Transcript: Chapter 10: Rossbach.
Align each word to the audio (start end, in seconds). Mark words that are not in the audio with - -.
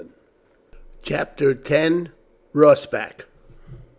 Chapter 1.03 1.53
10: 1.53 2.09
Rossbach. 2.55 3.25